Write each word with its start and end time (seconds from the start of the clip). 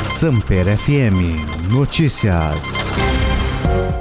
Samper 0.00 0.78
FM 0.78 1.70
Notícias. 1.70 2.94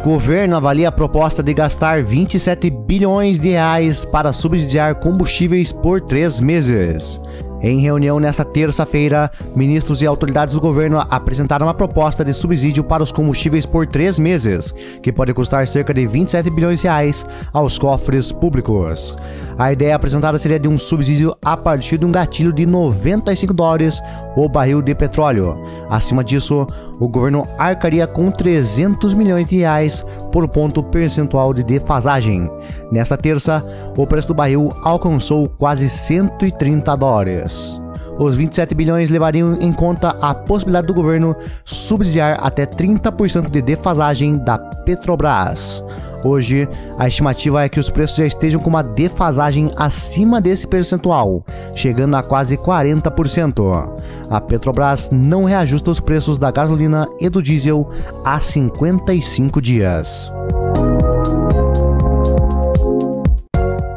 Governo 0.03 0.55
avalia 0.55 0.89
a 0.89 0.91
proposta 0.91 1.41
de 1.41 1.53
gastar 1.53 2.03
27 2.03 2.69
bilhões 2.69 3.39
de 3.39 3.49
reais 3.49 4.05
para 4.05 4.31
subsidiar 4.31 4.95
combustíveis 4.95 5.71
por 5.71 5.99
três 5.99 6.39
meses. 6.39 7.19
Em 7.61 7.79
reunião 7.79 8.19
nesta 8.19 8.45
terça-feira, 8.45 9.31
ministros 9.55 10.01
e 10.01 10.05
autoridades 10.05 10.53
do 10.53 10.61
governo 10.61 10.99
apresentaram 11.09 11.65
uma 11.65 11.73
proposta 11.73 12.23
de 12.23 12.31
subsídio 12.31 12.83
para 12.83 13.01
os 13.01 13.11
combustíveis 13.11 13.65
por 13.65 13.87
três 13.87 14.19
meses, 14.19 14.73
que 15.01 15.11
pode 15.11 15.33
custar 15.33 15.67
cerca 15.67 15.93
de 15.93 16.05
27 16.05 16.49
bilhões 16.51 16.81
de 16.81 16.87
reais 16.87 17.25
aos 17.51 17.79
cofres 17.79 18.31
públicos. 18.31 19.15
A 19.57 19.71
ideia 19.71 19.95
apresentada 19.95 20.37
seria 20.37 20.59
de 20.59 20.67
um 20.67 20.77
subsídio 20.77 21.35
a 21.43 21.57
partir 21.57 21.97
de 21.97 22.05
um 22.05 22.11
gatilho 22.11 22.53
de 22.53 22.65
95 22.65 23.53
dólares 23.53 23.99
o 24.35 24.47
barril 24.47 24.81
de 24.83 24.93
petróleo. 24.93 25.59
Acima 25.89 26.23
disso, 26.23 26.67
o 26.99 27.07
governo 27.07 27.47
arcaria 27.57 28.07
com 28.07 28.31
300 28.31 29.13
milhões 29.13 29.47
de 29.47 29.57
reais 29.57 30.05
por 30.31 30.47
ponto 30.47 30.81
percentual 30.81 31.53
de 31.53 31.63
defasagem. 31.63 32.49
Nesta 32.91 33.17
terça, 33.17 33.63
o 33.95 34.05
preço 34.07 34.29
do 34.29 34.33
barril 34.33 34.71
alcançou 34.83 35.47
quase 35.49 35.89
130 35.89 36.95
dólares. 36.95 37.79
Os 38.19 38.35
27 38.35 38.73
bilhões 38.73 39.11
levariam 39.11 39.61
em 39.61 39.71
conta 39.71 40.09
a 40.21 40.33
possibilidade 40.33 40.87
do 40.87 40.93
governo 40.93 41.35
subsidiar 41.63 42.39
até 42.41 42.65
30% 42.65 43.49
de 43.51 43.61
defasagem 43.61 44.37
da 44.37 44.57
Petrobras. 44.57 45.83
Hoje, 46.23 46.67
a 46.97 47.07
estimativa 47.07 47.63
é 47.63 47.69
que 47.69 47.79
os 47.79 47.89
preços 47.89 48.17
já 48.17 48.25
estejam 48.25 48.59
com 48.59 48.69
uma 48.69 48.83
defasagem 48.83 49.71
acima 49.75 50.41
desse 50.41 50.67
percentual, 50.67 51.43
chegando 51.75 52.15
a 52.15 52.23
quase 52.23 52.57
40%. 52.57 53.91
A 54.29 54.41
Petrobras 54.41 55.09
não 55.11 55.45
reajusta 55.45 55.91
os 55.91 55.99
preços 55.99 56.37
da 56.37 56.51
gasolina 56.51 57.07
e 57.19 57.29
do 57.29 57.41
diesel 57.41 57.89
há 58.25 58.39
55 58.39 59.61
dias. 59.61 60.31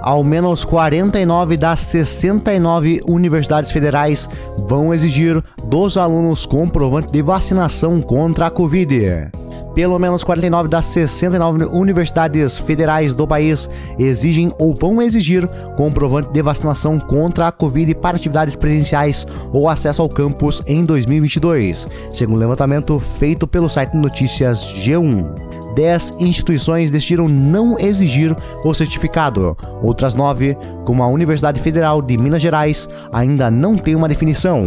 Ao 0.02 0.24
menos 0.24 0.64
49 0.64 1.56
das 1.56 1.80
69 1.80 3.02
universidades 3.06 3.70
federais 3.70 4.28
vão 4.66 4.92
exigir 4.92 5.42
dos 5.62 5.96
alunos 5.96 6.46
comprovante 6.46 7.12
de 7.12 7.22
vacinação 7.22 8.00
contra 8.00 8.46
a 8.46 8.50
Covid. 8.50 9.30
Pelo 9.74 9.98
menos 9.98 10.24
49 10.24 10.68
das 10.68 10.86
69 10.86 11.64
universidades 11.66 12.58
federais 12.58 13.14
do 13.14 13.26
país 13.26 13.68
exigem 13.98 14.52
ou 14.58 14.74
vão 14.74 15.00
exigir 15.00 15.46
comprovante 15.76 16.32
de 16.32 16.42
vacinação 16.42 16.98
contra 16.98 17.48
a 17.48 17.52
Covid 17.52 17.94
para 17.96 18.16
atividades 18.16 18.56
presenciais 18.56 19.26
ou 19.52 19.68
acesso 19.68 20.02
ao 20.02 20.08
campus 20.08 20.62
em 20.66 20.84
2022, 20.84 21.86
segundo 22.12 22.36
o 22.36 22.40
levantamento 22.40 22.98
feito 22.98 23.46
pelo 23.46 23.68
site 23.68 23.96
Notícias 23.96 24.60
G1. 24.60 25.49
10 25.74 26.16
instituições 26.18 26.90
decidiram 26.90 27.28
não 27.28 27.78
exigir 27.78 28.36
o 28.64 28.74
certificado. 28.74 29.56
Outras 29.82 30.14
9, 30.14 30.56
como 30.84 31.02
a 31.02 31.08
Universidade 31.08 31.60
Federal 31.60 32.02
de 32.02 32.16
Minas 32.16 32.42
Gerais, 32.42 32.88
ainda 33.12 33.50
não 33.50 33.76
tem 33.76 33.94
uma 33.94 34.08
definição. 34.08 34.62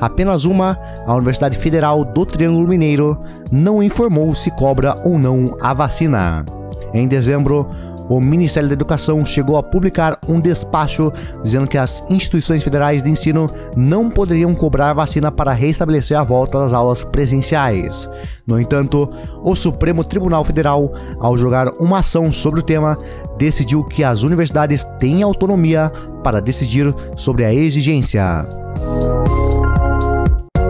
Apenas 0.00 0.44
uma, 0.44 0.78
a 1.06 1.14
Universidade 1.14 1.56
Federal 1.58 2.04
do 2.04 2.26
Triângulo 2.26 2.68
Mineiro, 2.68 3.18
não 3.50 3.82
informou 3.82 4.34
se 4.34 4.50
cobra 4.50 4.96
ou 5.04 5.18
não 5.18 5.56
a 5.60 5.72
vacina. 5.72 6.44
Em 6.92 7.08
dezembro, 7.08 7.68
o 8.08 8.20
Ministério 8.20 8.68
da 8.68 8.74
Educação 8.74 9.24
chegou 9.24 9.56
a 9.56 9.62
publicar 9.62 10.18
um 10.28 10.40
despacho 10.40 11.12
dizendo 11.42 11.66
que 11.66 11.78
as 11.78 12.04
instituições 12.10 12.62
federais 12.62 13.02
de 13.02 13.10
ensino 13.10 13.48
não 13.76 14.10
poderiam 14.10 14.54
cobrar 14.54 14.92
vacina 14.92 15.30
para 15.30 15.52
restabelecer 15.52 16.18
a 16.18 16.22
volta 16.22 16.58
das 16.58 16.72
aulas 16.72 17.02
presenciais. 17.04 18.08
No 18.46 18.60
entanto, 18.60 19.10
o 19.42 19.54
Supremo 19.54 20.04
Tribunal 20.04 20.44
Federal, 20.44 20.92
ao 21.20 21.36
julgar 21.36 21.68
uma 21.80 22.00
ação 22.00 22.30
sobre 22.32 22.60
o 22.60 22.62
tema, 22.62 22.98
decidiu 23.38 23.84
que 23.84 24.04
as 24.04 24.22
universidades 24.22 24.84
têm 24.98 25.22
autonomia 25.22 25.90
para 26.22 26.40
decidir 26.40 26.94
sobre 27.16 27.44
a 27.44 27.54
exigência. 27.54 28.46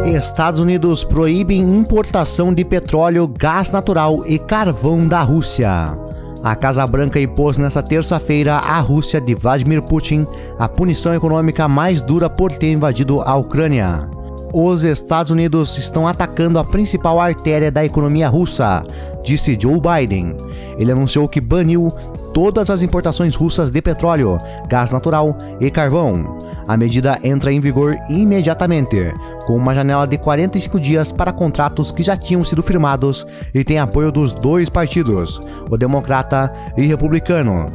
Estados 0.04 0.60
Unidos 0.60 1.04
proíbem 1.04 1.60
importação 1.60 2.52
de 2.52 2.64
petróleo, 2.64 3.26
gás 3.26 3.70
natural 3.70 4.26
e 4.26 4.38
carvão 4.38 5.06
da 5.06 5.22
Rússia. 5.22 6.11
A 6.42 6.56
Casa 6.56 6.84
Branca 6.86 7.20
impôs 7.20 7.56
nesta 7.56 7.80
terça-feira 7.82 8.54
à 8.56 8.80
Rússia 8.80 9.20
de 9.20 9.32
Vladimir 9.32 9.80
Putin 9.80 10.26
a 10.58 10.68
punição 10.68 11.14
econômica 11.14 11.68
mais 11.68 12.02
dura 12.02 12.28
por 12.28 12.50
ter 12.50 12.72
invadido 12.72 13.20
a 13.20 13.36
Ucrânia. 13.36 14.08
Os 14.52 14.82
Estados 14.82 15.30
Unidos 15.30 15.78
estão 15.78 16.06
atacando 16.06 16.58
a 16.58 16.64
principal 16.64 17.20
artéria 17.20 17.70
da 17.70 17.84
economia 17.84 18.28
russa, 18.28 18.84
disse 19.22 19.56
Joe 19.58 19.80
Biden. 19.80 20.36
Ele 20.76 20.90
anunciou 20.90 21.28
que 21.28 21.40
baniu 21.40 21.92
todas 22.34 22.70
as 22.70 22.82
importações 22.82 23.36
russas 23.36 23.70
de 23.70 23.80
petróleo, 23.80 24.36
gás 24.68 24.90
natural 24.90 25.36
e 25.60 25.70
carvão. 25.70 26.36
A 26.66 26.76
medida 26.76 27.20
entra 27.22 27.52
em 27.52 27.60
vigor 27.60 27.96
imediatamente, 28.10 29.14
com 29.42 29.56
uma 29.56 29.74
janela 29.74 30.06
de 30.06 30.16
45 30.16 30.80
dias 30.80 31.12
para 31.12 31.32
contratos 31.32 31.90
que 31.90 32.02
já 32.02 32.16
tinham 32.16 32.44
sido 32.44 32.62
firmados 32.62 33.26
e 33.52 33.64
tem 33.64 33.78
apoio 33.78 34.10
dos 34.10 34.32
dois 34.32 34.68
partidos, 34.68 35.40
o 35.70 35.76
Democrata 35.76 36.52
e 36.76 36.86
Republicano. 36.86 37.66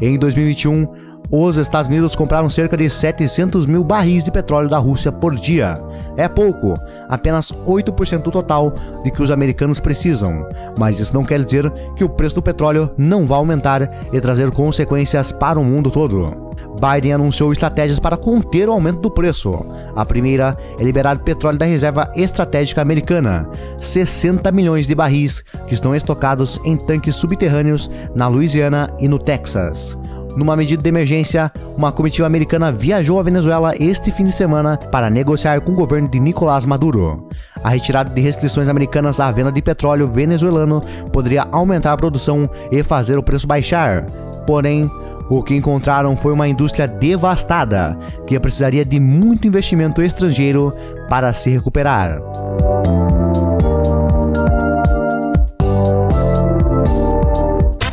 Em 0.00 0.18
2021, 0.18 0.86
os 1.30 1.56
Estados 1.56 1.88
Unidos 1.88 2.14
compraram 2.14 2.48
cerca 2.50 2.76
de 2.76 2.88
700 2.88 3.66
mil 3.66 3.82
barris 3.82 4.22
de 4.22 4.30
petróleo 4.30 4.68
da 4.68 4.78
Rússia 4.78 5.10
por 5.10 5.34
dia. 5.34 5.74
É 6.16 6.28
pouco, 6.28 6.74
apenas 7.08 7.52
8% 7.52 8.22
do 8.22 8.30
total 8.30 8.72
de 9.02 9.10
que 9.10 9.22
os 9.22 9.30
americanos 9.30 9.80
precisam, 9.80 10.46
mas 10.78 11.00
isso 11.00 11.14
não 11.14 11.24
quer 11.24 11.42
dizer 11.42 11.70
que 11.96 12.04
o 12.04 12.08
preço 12.08 12.36
do 12.36 12.42
petróleo 12.42 12.90
não 12.96 13.26
vai 13.26 13.38
aumentar 13.38 13.88
e 14.12 14.20
trazer 14.20 14.50
consequências 14.50 15.32
para 15.32 15.58
o 15.58 15.64
mundo 15.64 15.90
todo. 15.90 16.44
Biden 16.74 17.12
anunciou 17.12 17.52
estratégias 17.52 17.98
para 17.98 18.16
conter 18.16 18.68
o 18.68 18.72
aumento 18.72 19.00
do 19.00 19.10
preço. 19.10 19.64
A 19.94 20.04
primeira 20.04 20.56
é 20.78 20.82
liberar 20.82 21.18
petróleo 21.18 21.58
da 21.58 21.64
reserva 21.64 22.10
estratégica 22.16 22.82
americana, 22.82 23.48
60 23.78 24.50
milhões 24.50 24.86
de 24.86 24.94
barris 24.94 25.40
que 25.68 25.74
estão 25.74 25.94
estocados 25.94 26.60
em 26.64 26.76
tanques 26.76 27.16
subterrâneos 27.16 27.90
na 28.14 28.26
Louisiana 28.26 28.90
e 28.98 29.08
no 29.08 29.18
Texas. 29.18 29.96
Numa 30.36 30.56
medida 30.56 30.82
de 30.82 30.88
emergência, 30.88 31.50
uma 31.76 31.92
comitiva 31.92 32.26
americana 32.26 32.72
viajou 32.72 33.20
à 33.20 33.22
Venezuela 33.22 33.74
este 33.78 34.10
fim 34.10 34.24
de 34.24 34.32
semana 34.32 34.76
para 34.76 35.08
negociar 35.08 35.60
com 35.60 35.72
o 35.72 35.76
governo 35.76 36.08
de 36.08 36.18
Nicolás 36.18 36.64
Maduro. 36.64 37.28
A 37.62 37.70
retirada 37.70 38.10
de 38.10 38.20
restrições 38.20 38.68
americanas 38.68 39.20
à 39.20 39.30
venda 39.30 39.52
de 39.52 39.62
petróleo 39.62 40.08
venezuelano 40.08 40.82
poderia 41.12 41.46
aumentar 41.52 41.92
a 41.92 41.96
produção 41.96 42.50
e 42.70 42.82
fazer 42.82 43.16
o 43.16 43.22
preço 43.22 43.46
baixar. 43.46 44.04
Porém, 44.46 44.90
o 45.30 45.42
que 45.42 45.54
encontraram 45.54 46.16
foi 46.16 46.32
uma 46.32 46.48
indústria 46.48 46.86
devastada, 46.86 47.96
que 48.26 48.38
precisaria 48.38 48.84
de 48.84 49.00
muito 49.00 49.46
investimento 49.46 50.02
estrangeiro 50.02 50.72
para 51.08 51.32
se 51.32 51.50
recuperar. 51.50 52.20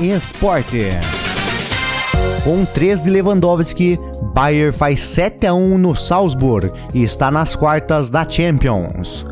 Esporte. 0.02 0.90
Com 2.44 2.66
3 2.66 3.02
de 3.02 3.10
Lewandowski, 3.12 4.00
Bayern 4.34 4.72
faz 4.72 5.00
7 5.02 5.46
a 5.46 5.54
1 5.54 5.78
no 5.78 5.96
Salzburg 5.96 6.72
e 6.92 7.04
está 7.04 7.30
nas 7.30 7.56
quartas 7.56 8.10
da 8.10 8.28
Champions. 8.28 9.28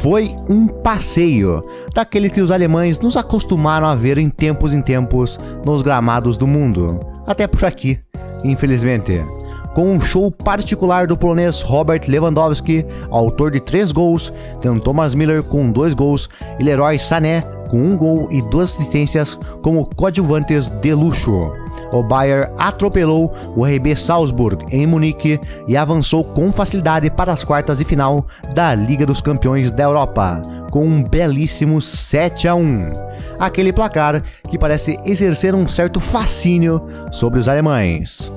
Foi 0.00 0.34
um 0.48 0.66
passeio, 0.66 1.60
daquele 1.94 2.30
que 2.30 2.40
os 2.40 2.50
alemães 2.50 2.98
nos 2.98 3.18
acostumaram 3.18 3.86
a 3.86 3.94
ver 3.94 4.16
em 4.16 4.30
tempos 4.30 4.72
em 4.72 4.80
tempos 4.80 5.38
nos 5.62 5.82
gramados 5.82 6.38
do 6.38 6.46
mundo 6.46 7.00
até 7.26 7.46
por 7.46 7.66
aqui, 7.66 7.98
infelizmente. 8.42 9.22
Com 9.74 9.92
um 9.92 10.00
show 10.00 10.30
particular 10.30 11.06
do 11.06 11.18
polonês 11.18 11.60
Robert 11.60 12.02
Lewandowski, 12.08 12.86
autor 13.10 13.50
de 13.50 13.60
três 13.60 13.92
gols, 13.92 14.32
tendo 14.62 14.80
Thomas 14.80 15.14
Miller 15.14 15.42
com 15.42 15.70
dois 15.70 15.92
gols 15.92 16.30
e 16.58 16.64
Leroy 16.64 16.98
Sané 16.98 17.42
com 17.68 17.76
um 17.76 17.94
gol 17.96 18.28
e 18.30 18.40
duas 18.40 18.74
assistências 18.74 19.38
como 19.60 19.84
coadjuvantes 19.84 20.68
de 20.68 20.94
luxo. 20.94 21.63
O 21.94 22.02
Bayern 22.02 22.52
atropelou 22.58 23.32
o 23.54 23.64
RB 23.64 23.94
Salzburg 23.94 24.66
em 24.72 24.84
Munique 24.84 25.38
e 25.68 25.76
avançou 25.76 26.24
com 26.24 26.52
facilidade 26.52 27.08
para 27.08 27.32
as 27.32 27.44
quartas 27.44 27.78
de 27.78 27.84
final 27.84 28.26
da 28.52 28.74
Liga 28.74 29.06
dos 29.06 29.20
Campeões 29.20 29.70
da 29.70 29.84
Europa, 29.84 30.42
com 30.72 30.84
um 30.84 31.04
belíssimo 31.04 31.80
7 31.80 32.48
a 32.48 32.54
1. 32.56 32.92
Aquele 33.38 33.72
placar 33.72 34.24
que 34.50 34.58
parece 34.58 34.98
exercer 35.04 35.54
um 35.54 35.68
certo 35.68 36.00
fascínio 36.00 36.84
sobre 37.12 37.38
os 37.38 37.48
alemães. 37.48 38.28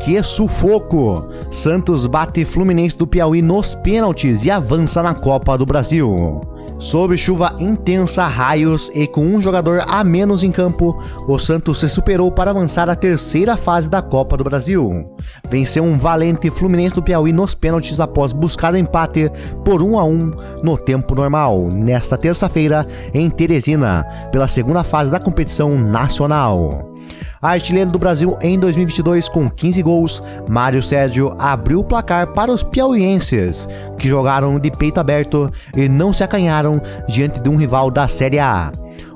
Que 0.00 0.20
sufoco! 0.22 1.28
Santos 1.50 2.06
bate 2.06 2.46
Fluminense 2.46 2.96
do 2.96 3.06
Piauí 3.06 3.42
nos 3.42 3.74
pênaltis 3.74 4.46
e 4.46 4.50
avança 4.50 5.02
na 5.02 5.14
Copa 5.14 5.58
do 5.58 5.66
Brasil. 5.66 6.40
Sob 6.82 7.16
chuva 7.16 7.54
intensa, 7.60 8.26
raios 8.26 8.90
e 8.92 9.06
com 9.06 9.24
um 9.24 9.40
jogador 9.40 9.84
a 9.86 10.02
menos 10.02 10.42
em 10.42 10.50
campo, 10.50 11.00
o 11.28 11.38
Santos 11.38 11.78
se 11.78 11.88
superou 11.88 12.32
para 12.32 12.50
avançar 12.50 12.90
à 12.90 12.96
terceira 12.96 13.56
fase 13.56 13.88
da 13.88 14.02
Copa 14.02 14.36
do 14.36 14.42
Brasil. 14.42 15.11
Venceu 15.48 15.84
um 15.84 15.98
valente 15.98 16.50
Fluminense 16.50 16.94
do 16.94 17.02
Piauí 17.02 17.32
nos 17.32 17.54
pênaltis 17.54 18.00
após 18.00 18.32
buscar 18.32 18.74
empate 18.74 19.30
por 19.64 19.82
1 19.82 19.98
a 19.98 20.04
1 20.04 20.32
no 20.62 20.78
tempo 20.78 21.14
normal, 21.14 21.68
nesta 21.72 22.16
terça-feira 22.16 22.86
em 23.12 23.28
Teresina, 23.28 24.06
pela 24.30 24.48
segunda 24.48 24.84
fase 24.84 25.10
da 25.10 25.20
competição 25.20 25.76
nacional. 25.78 26.92
Artilheiro 27.42 27.90
do 27.90 27.98
Brasil 27.98 28.38
em 28.40 28.56
2022 28.56 29.28
com 29.28 29.50
15 29.50 29.82
gols, 29.82 30.22
Mário 30.48 30.80
Sérgio 30.80 31.34
abriu 31.40 31.80
o 31.80 31.84
placar 31.84 32.28
para 32.28 32.52
os 32.52 32.62
piauienses, 32.62 33.68
que 33.98 34.08
jogaram 34.08 34.60
de 34.60 34.70
peito 34.70 35.00
aberto 35.00 35.52
e 35.76 35.88
não 35.88 36.12
se 36.12 36.22
acanharam 36.22 36.80
diante 37.08 37.40
de 37.40 37.48
um 37.48 37.56
rival 37.56 37.90
da 37.90 38.06
Série 38.06 38.38
A. 38.38 38.70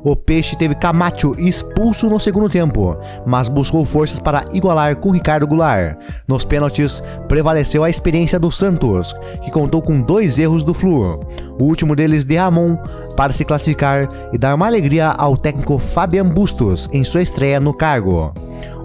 O 0.06 0.14
Peixe 0.14 0.54
teve 0.54 0.76
Camacho 0.76 1.34
expulso 1.36 2.08
no 2.08 2.20
segundo 2.20 2.48
tempo, 2.48 2.96
mas 3.26 3.48
buscou 3.48 3.84
forças 3.84 4.20
para 4.20 4.44
igualar 4.52 4.94
com 4.94 5.10
Ricardo 5.10 5.48
Goulart. 5.48 5.98
Nos 6.28 6.44
pênaltis, 6.44 7.02
prevaleceu 7.26 7.82
a 7.82 7.90
experiência 7.90 8.38
do 8.38 8.52
Santos, 8.52 9.12
que 9.42 9.50
contou 9.50 9.82
com 9.82 10.00
dois 10.00 10.38
erros 10.38 10.62
do 10.62 10.72
Flu. 10.72 11.26
O 11.60 11.64
último 11.64 11.96
deles 11.96 12.24
de 12.24 12.36
Ramon, 12.36 12.76
para 13.16 13.32
se 13.32 13.44
classificar 13.44 14.06
e 14.32 14.38
dar 14.38 14.54
uma 14.54 14.66
alegria 14.66 15.08
ao 15.08 15.36
técnico 15.36 15.76
Fabian 15.76 16.26
Bustos 16.26 16.88
em 16.92 17.02
sua 17.02 17.22
estreia 17.22 17.58
no 17.58 17.74
cargo. 17.74 18.32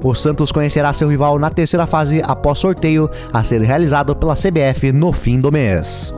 O 0.04 0.16
Santos 0.16 0.52
conhecerá 0.52 0.92
seu 0.92 1.08
rival 1.08 1.38
na 1.38 1.52
terceira 1.52 1.86
fase 1.86 2.20
após 2.26 2.58
sorteio 2.58 3.08
a 3.32 3.44
ser 3.44 3.62
realizado 3.62 4.16
pela 4.16 4.36
CBF 4.36 4.92
no 4.92 5.14
fim 5.14 5.40
do 5.40 5.52
mês. 5.52 6.12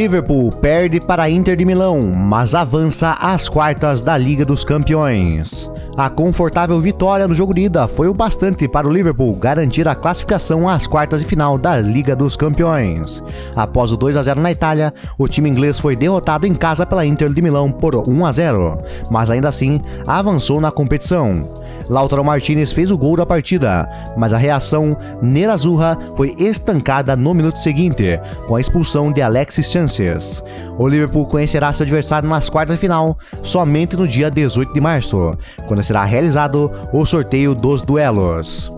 Liverpool 0.00 0.50
perde 0.50 0.98
para 0.98 1.24
a 1.24 1.30
Inter 1.30 1.54
de 1.54 1.62
Milão, 1.62 2.00
mas 2.00 2.54
avança 2.54 3.18
às 3.20 3.50
quartas 3.50 4.00
da 4.00 4.16
Liga 4.16 4.46
dos 4.46 4.64
Campeões. 4.64 5.70
A 5.94 6.08
confortável 6.08 6.80
vitória 6.80 7.28
no 7.28 7.34
jogo 7.34 7.52
de 7.52 7.64
ida 7.64 7.86
foi 7.86 8.08
o 8.08 8.14
bastante 8.14 8.66
para 8.66 8.88
o 8.88 8.90
Liverpool 8.90 9.36
garantir 9.36 9.86
a 9.86 9.94
classificação 9.94 10.66
às 10.66 10.86
quartas 10.86 11.20
de 11.20 11.26
final 11.26 11.58
da 11.58 11.76
Liga 11.76 12.16
dos 12.16 12.34
Campeões. 12.34 13.22
Após 13.54 13.92
o 13.92 13.96
2 13.98 14.16
a 14.16 14.22
0 14.22 14.40
na 14.40 14.50
Itália, 14.50 14.94
o 15.18 15.28
time 15.28 15.50
inglês 15.50 15.78
foi 15.78 15.94
derrotado 15.94 16.46
em 16.46 16.54
casa 16.54 16.86
pela 16.86 17.04
Inter 17.04 17.30
de 17.30 17.42
Milão 17.42 17.70
por 17.70 17.94
1 17.94 18.24
a 18.24 18.32
0, 18.32 18.78
mas 19.10 19.28
ainda 19.28 19.50
assim 19.50 19.82
avançou 20.06 20.62
na 20.62 20.70
competição. 20.70 21.46
Lautaro 21.90 22.24
Martinez 22.24 22.70
fez 22.70 22.88
o 22.92 22.96
gol 22.96 23.16
da 23.16 23.26
partida, 23.26 23.90
mas 24.16 24.32
a 24.32 24.38
reação 24.38 24.96
Nerazurra 25.20 25.98
foi 26.16 26.36
estancada 26.38 27.16
no 27.16 27.34
minuto 27.34 27.58
seguinte, 27.58 28.20
com 28.46 28.54
a 28.54 28.60
expulsão 28.60 29.10
de 29.10 29.20
Alexis 29.20 29.72
Chances. 29.72 30.42
O 30.78 30.86
Liverpool 30.86 31.26
conhecerá 31.26 31.72
seu 31.72 31.82
adversário 31.82 32.28
nas 32.28 32.48
quartas 32.48 32.76
de 32.76 32.80
final 32.80 33.18
somente 33.42 33.96
no 33.96 34.06
dia 34.06 34.30
18 34.30 34.72
de 34.72 34.80
março, 34.80 35.36
quando 35.66 35.82
será 35.82 36.04
realizado 36.04 36.70
o 36.92 37.04
sorteio 37.04 37.56
dos 37.56 37.82
duelos. 37.82 38.72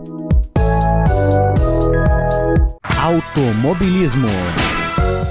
Automobilismo 2.99 4.29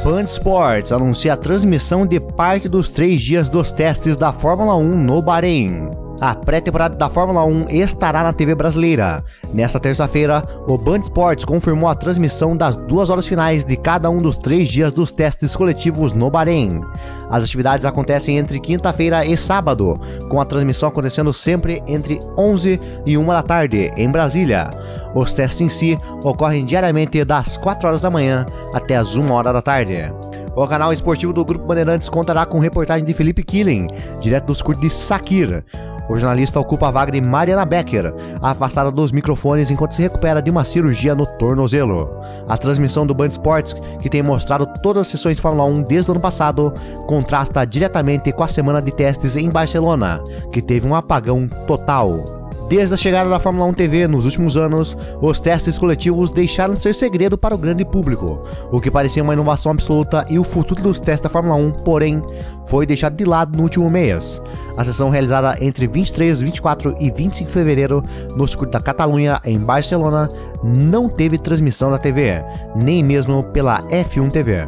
Band 0.04 0.26
Sports 0.26 0.92
anuncia 0.92 1.34
a 1.34 1.38
transmissão 1.38 2.06
de 2.06 2.20
parte 2.20 2.70
dos 2.70 2.92
três 2.92 3.22
dias 3.22 3.50
dos 3.50 3.72
testes 3.72 4.18
da 4.18 4.32
Fórmula 4.32 4.76
1 4.76 5.04
no 5.04 5.22
Bahrein. 5.22 6.01
A 6.22 6.36
pré-temporada 6.36 6.96
da 6.96 7.10
Fórmula 7.10 7.44
1 7.44 7.66
estará 7.72 8.22
na 8.22 8.32
TV 8.32 8.54
brasileira. 8.54 9.24
Nesta 9.52 9.80
terça-feira, 9.80 10.44
o 10.68 10.78
Band 10.78 11.00
Sports 11.00 11.44
confirmou 11.44 11.90
a 11.90 11.96
transmissão 11.96 12.56
das 12.56 12.76
duas 12.76 13.10
horas 13.10 13.26
finais 13.26 13.64
de 13.64 13.76
cada 13.76 14.08
um 14.08 14.22
dos 14.22 14.38
três 14.38 14.68
dias 14.68 14.94
dos 14.94 15.12
testes 15.12 15.56
coletivos 15.56 16.14
no 16.14 16.30
Bahrein. 16.30 16.84
As 17.28 17.44
atividades 17.44 17.88
acontecem 17.88 18.38
entre 18.38 18.60
quinta-feira 18.60 19.26
e 19.26 19.36
sábado, 19.36 20.00
com 20.30 20.40
a 20.40 20.46
transmissão 20.46 20.90
acontecendo 20.90 21.34
sempre 21.34 21.82
entre 21.88 22.22
11 22.38 22.80
e 23.04 23.18
1 23.18 23.26
da 23.26 23.42
tarde, 23.42 23.92
em 23.98 24.08
Brasília. 24.08 24.70
Os 25.16 25.34
testes 25.34 25.62
em 25.62 25.70
si 25.70 26.00
ocorrem 26.24 26.66
diariamente 26.66 27.26
das 27.26 27.58
4 27.58 27.88
horas 27.88 28.02
da 28.02 28.12
manhã 28.12 28.46
até 28.76 28.96
as 28.96 29.16
1 29.16 29.32
hora 29.32 29.52
da 29.52 29.62
tarde. 29.64 30.14
O 30.56 30.68
canal 30.68 30.94
esportivo 30.94 31.34
do 31.34 31.46
Grupo 31.46 31.66
Bandeirantes 31.66 32.10
contará 32.10 32.46
com 32.46 32.60
reportagem 32.60 33.06
de 33.06 33.14
Felipe 33.14 33.42
Killing, 33.42 33.88
direto 34.20 34.48
dos 34.48 34.62
cursos 34.62 34.84
de 34.84 34.90
Sakir. 34.90 35.64
O 36.12 36.18
jornalista 36.18 36.60
ocupa 36.60 36.90
a 36.90 36.92
vaga 36.92 37.10
de 37.10 37.22
Mariana 37.22 37.64
Becker, 37.64 38.14
afastada 38.42 38.92
dos 38.92 39.14
microfones 39.14 39.72
enquanto 39.72 39.94
se 39.94 40.02
recupera 40.02 40.42
de 40.42 40.52
uma 40.52 40.66
cirurgia 40.66 41.16
no 41.16 41.26
tornozelo. 41.26 42.20
A 42.50 42.58
transmissão 42.58 43.08
do 43.08 43.14
Band 43.14 43.30
Sports, 43.30 43.74
que 44.02 44.10
tem 44.10 44.22
mostrado 44.22 44.68
todas 44.84 45.04
as 45.04 45.08
sessões 45.08 45.38
de 45.38 45.42
Fórmula 45.42 45.64
1 45.70 45.84
desde 45.84 46.12
o 46.12 46.14
ano 46.14 46.20
passado, 46.20 46.74
contrasta 47.08 47.64
diretamente 47.64 48.30
com 48.34 48.44
a 48.44 48.50
semana 48.50 48.82
de 48.82 48.92
testes 48.92 49.38
em 49.38 49.50
Barcelona, 49.50 50.22
que 50.52 50.62
teve 50.62 50.86
um 50.86 50.94
apagão 50.94 51.48
total. 51.66 52.41
Desde 52.72 52.94
a 52.94 52.98
chegada 52.98 53.30
da 53.30 53.38
Fórmula 53.38 53.66
1 53.66 53.74
TV 53.74 54.08
nos 54.08 54.24
últimos 54.24 54.56
anos, 54.56 54.96
os 55.22 55.42
testes 55.42 55.78
coletivos 55.78 56.32
deixaram 56.32 56.74
de 56.74 56.80
ser 56.80 56.96
segredo 56.96 57.38
para 57.38 57.54
o 57.54 57.58
grande 57.58 57.84
público, 57.84 58.46
o 58.72 58.80
que 58.80 58.90
parecia 58.90 59.22
uma 59.22 59.34
inovação 59.34 59.74
absoluta 59.74 60.26
e 60.30 60.40
o 60.40 60.44
futuro 60.46 60.82
dos 60.82 60.98
testes 60.98 61.24
da 61.24 61.28
Fórmula 61.28 61.56
1, 61.56 61.72
porém, 61.84 62.24
foi 62.68 62.86
deixado 62.86 63.18
de 63.18 63.26
lado 63.26 63.58
no 63.58 63.64
último 63.64 63.90
mês. 63.90 64.42
A 64.78 64.86
sessão 64.86 65.10
realizada 65.10 65.58
entre 65.60 65.86
23, 65.86 66.40
24 66.40 66.96
e 66.98 67.12
25 67.12 67.50
de 67.50 67.54
fevereiro 67.54 68.02
no 68.38 68.48
circuito 68.48 68.72
da 68.72 68.80
Catalunha, 68.80 69.42
em 69.44 69.60
Barcelona, 69.60 70.30
não 70.64 71.10
teve 71.10 71.38
transmissão 71.38 71.92
da 71.92 71.98
TV, 71.98 72.42
nem 72.74 73.04
mesmo 73.04 73.44
pela 73.44 73.82
F1 73.90 74.32
TV. 74.32 74.66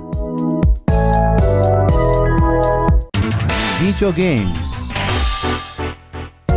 Videogames 3.80 4.73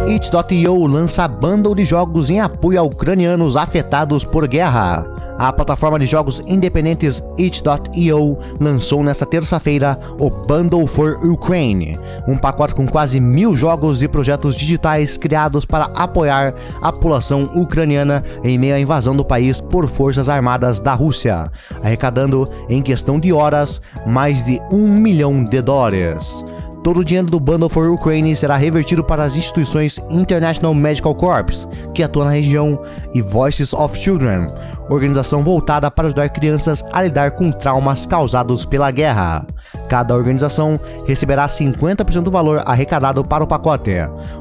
It.io 0.08 0.87
lança 0.87 1.26
bundle 1.26 1.75
de 1.75 1.85
jogos 1.85 2.31
em 2.31 2.41
apoio 2.41 2.79
a 2.79 2.82
ucranianos 2.82 3.56
afetados 3.56 4.25
por 4.25 4.47
guerra. 4.47 5.05
A 5.37 5.53
plataforma 5.53 5.99
de 5.99 6.06
jogos 6.06 6.41
independentes 6.47 7.23
It.io 7.38 8.38
lançou 8.61 9.03
nesta 9.03 9.26
terça-feira 9.26 9.99
o 10.19 10.31
Bundle 10.31 10.87
for 10.87 11.19
Ukraine, 11.25 11.99
um 12.26 12.38
pacote 12.38 12.75
com 12.75 12.87
quase 12.87 13.19
mil 13.19 13.55
jogos 13.56 14.00
e 14.00 14.06
projetos 14.06 14.55
digitais 14.55 15.17
criados 15.17 15.64
para 15.64 15.91
apoiar 15.97 16.55
a 16.81 16.93
população 16.93 17.43
ucraniana 17.56 18.23
em 18.44 18.56
meio 18.56 18.76
à 18.76 18.81
invasão 18.81 19.14
do 19.14 19.25
país 19.25 19.61
por 19.61 19.88
forças 19.88 20.29
armadas 20.29 20.79
da 20.79 20.94
Rússia, 20.94 21.50
arrecadando, 21.82 22.49
em 22.69 22.81
questão 22.81 23.19
de 23.19 23.32
horas, 23.32 23.82
mais 24.06 24.44
de 24.44 24.61
um 24.70 24.87
milhão 24.87 25.43
de 25.43 25.61
dólares. 25.61 26.44
Todo 26.86 27.00
o 27.00 27.04
dinheiro 27.04 27.28
do 27.28 27.40
Bundle 27.40 27.68
for 27.68 27.90
Ukraine 27.90 28.36
será 28.36 28.56
revertido 28.56 29.02
para 29.02 29.24
as 29.24 29.36
instituições 29.36 30.00
International 30.08 30.72
Medical 30.72 31.16
Corps, 31.16 31.66
que 31.92 32.00
atua 32.00 32.26
na 32.26 32.30
região, 32.30 32.80
e 33.12 33.20
Voices 33.20 33.72
of 33.72 33.98
Children, 33.98 34.46
organização 34.88 35.43
voltada 35.43 35.90
para 35.90 36.06
ajudar 36.06 36.28
crianças 36.28 36.84
a 36.93 37.02
lidar 37.02 37.32
com 37.32 37.50
traumas 37.50 38.06
causados 38.06 38.64
pela 38.64 38.90
guerra. 38.90 39.46
Cada 39.88 40.14
organização 40.14 40.78
receberá 41.06 41.46
50% 41.46 42.22
do 42.22 42.31
valor 42.31 42.62
arrecadado 42.64 43.24
para 43.24 43.44
o 43.44 43.46
pacote. 43.46 43.93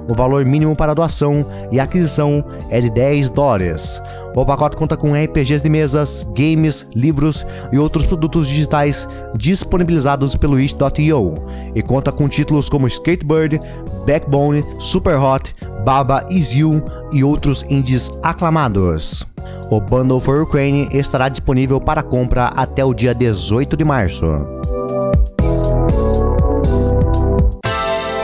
O 0.07 0.13
valor 0.13 0.45
mínimo 0.45 0.75
para 0.75 0.93
doação 0.93 1.45
e 1.71 1.79
aquisição 1.79 2.43
é 2.69 2.79
de 2.79 2.89
10 2.89 3.29
dólares. 3.29 4.01
O 4.35 4.45
pacote 4.45 4.75
conta 4.75 4.97
com 4.97 5.13
RPGs 5.13 5.63
de 5.63 5.69
mesas, 5.69 6.27
games, 6.35 6.85
livros 6.93 7.45
e 7.71 7.77
outros 7.77 8.05
produtos 8.05 8.47
digitais 8.47 9.07
disponibilizados 9.35 10.35
pelo 10.35 10.59
itch.io 10.59 11.35
e 11.73 11.81
conta 11.81 12.11
com 12.11 12.27
títulos 12.27 12.67
como 12.67 12.87
Skatebird, 12.87 13.59
Backbone, 14.05 14.63
Superhot, 14.79 15.55
Baba 15.85 16.25
Is 16.29 16.51
You 16.51 16.83
e 17.13 17.23
outros 17.23 17.63
indies 17.69 18.11
aclamados. 18.21 19.34
O 19.69 19.79
Bundle 19.79 20.19
for 20.19 20.41
Ukraine 20.41 20.87
estará 20.91 21.29
disponível 21.29 21.79
para 21.79 22.03
compra 22.03 22.45
até 22.55 22.83
o 22.83 22.93
dia 22.93 23.13
18 23.13 23.75
de 23.75 23.83
março. 23.83 24.25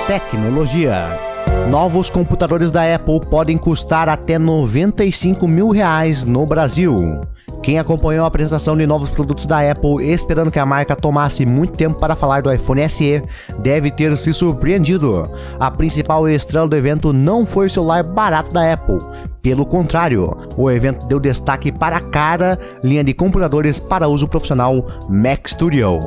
Tecnologia 0.08 1.32
Novos 1.70 2.10
computadores 2.10 2.72
da 2.72 2.96
Apple 2.96 3.22
podem 3.30 3.58
custar 3.58 4.10
até 4.10 4.38
95 4.38 5.48
mil 5.48 5.70
reais 5.70 6.26
no 6.26 6.46
Brasil. 6.46 7.22
Quem 7.62 7.78
acompanhou 7.78 8.26
a 8.26 8.28
apresentação 8.28 8.76
de 8.76 8.88
novos 8.88 9.10
produtos 9.10 9.46
da 9.46 9.72
Apple 9.72 10.04
esperando 10.12 10.50
que 10.50 10.58
a 10.58 10.66
marca 10.66 10.96
tomasse 10.96 11.46
muito 11.46 11.78
tempo 11.78 12.00
para 12.00 12.16
falar 12.16 12.42
do 12.42 12.52
iPhone 12.52 12.90
SE 12.90 13.22
deve 13.60 13.92
ter 13.92 14.18
se 14.18 14.34
surpreendido. 14.34 15.30
A 15.60 15.70
principal 15.70 16.28
estrela 16.28 16.68
do 16.68 16.76
evento 16.76 17.14
não 17.14 17.46
foi 17.46 17.68
o 17.68 17.70
celular 17.70 18.04
barato 18.04 18.52
da 18.52 18.74
Apple, 18.74 19.00
Pelo 19.42 19.66
contrário, 19.66 20.38
o 20.56 20.70
evento 20.70 21.08
deu 21.08 21.20
destaque 21.20 21.72
para 21.72 21.98
a 21.98 22.02
cara 22.02 22.60
linha 22.84 23.04
de 23.04 23.14
computadores 23.14 23.80
para 23.80 24.08
uso 24.08 24.28
profissional 24.28 24.86
Mac 25.10 25.48
Studio. 25.48 26.00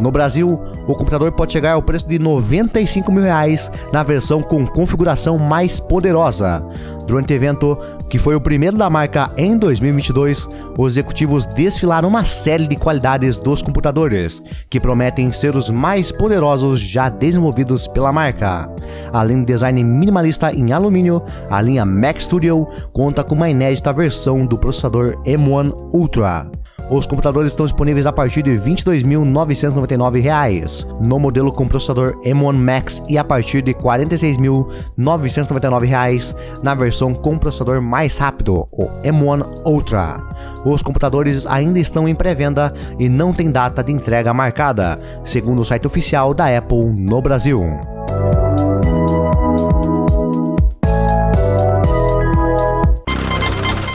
No 0.00 0.10
Brasil, 0.10 0.58
o 0.86 0.94
computador 0.94 1.32
pode 1.32 1.52
chegar 1.52 1.72
ao 1.72 1.82
preço 1.82 2.08
de 2.08 2.18
95 2.18 3.10
mil 3.12 3.24
reais 3.24 3.70
na 3.92 4.02
versão 4.02 4.42
com 4.42 4.66
configuração 4.66 5.36
mais 5.36 5.80
poderosa. 5.80 6.64
Durante 7.06 7.32
o 7.32 7.36
evento, 7.36 7.78
que 8.08 8.18
foi 8.18 8.34
o 8.34 8.40
primeiro 8.40 8.76
da 8.76 8.88
marca 8.88 9.30
em 9.36 9.56
2022, 9.56 10.46
os 10.76 10.92
executivos 10.92 11.46
desfilaram 11.46 12.08
uma 12.08 12.24
série 12.24 12.66
de 12.66 12.76
qualidades 12.76 13.38
dos 13.38 13.62
computadores, 13.62 14.42
que 14.70 14.78
prometem 14.78 15.32
ser 15.32 15.56
os 15.56 15.68
mais 15.70 16.12
poderosos 16.12 16.80
já 16.80 17.08
desenvolvidos 17.08 17.88
pela 17.88 18.12
marca. 18.12 18.70
Além 19.12 19.40
do 19.40 19.46
design 19.46 19.82
minimalista 19.82 20.52
em 20.52 20.70
alumínio, 20.70 21.22
a 21.50 21.60
linha 21.60 21.84
Mac 21.84 22.20
Studio 22.20 22.68
conta 22.92 23.24
com 23.24 23.34
uma 23.34 23.50
inédita 23.50 23.92
versão 23.92 24.46
do 24.46 24.58
processador 24.58 25.16
M1 25.24 25.72
Ultra. 25.94 26.48
Os 26.90 27.06
computadores 27.06 27.52
estão 27.52 27.66
disponíveis 27.66 28.06
a 28.06 28.12
partir 28.12 28.42
de 28.42 28.52
R$ 28.52 28.60
22.999 28.60 30.86
no 31.04 31.18
modelo 31.18 31.52
com 31.52 31.68
processador 31.68 32.18
M1 32.22 32.56
Max 32.56 33.02
e 33.10 33.18
a 33.18 33.24
partir 33.24 33.60
de 33.60 33.72
R$ 33.72 33.78
46.999 33.78 36.34
na 36.62 36.74
versão 36.74 37.12
com 37.12 37.36
processador 37.36 37.82
mais 37.82 38.16
rápido, 38.16 38.66
o 38.72 38.88
M1 39.04 39.66
Ultra. 39.66 40.18
Os 40.64 40.82
computadores 40.82 41.44
ainda 41.46 41.78
estão 41.78 42.08
em 42.08 42.14
pré-venda 42.14 42.72
e 42.98 43.06
não 43.06 43.34
tem 43.34 43.50
data 43.50 43.84
de 43.84 43.92
entrega 43.92 44.32
marcada, 44.32 44.98
segundo 45.26 45.60
o 45.60 45.66
site 45.66 45.86
oficial 45.86 46.32
da 46.32 46.56
Apple 46.56 46.86
no 46.86 47.20
Brasil. 47.20 47.97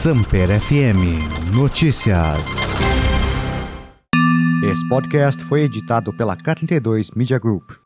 Samper 0.03 0.59
FM 0.59 1.55
Notícias. 1.55 2.41
Esse 4.69 4.85
podcast 4.89 5.41
foi 5.45 5.61
editado 5.61 6.11
pela 6.11 6.35
K32 6.35 7.15
Media 7.15 7.39
Group. 7.39 7.82